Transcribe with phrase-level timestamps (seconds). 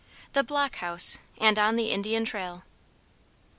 [0.33, 2.63] THE BLOCK HOUSE, AND ON THE INDIAN TRAIL.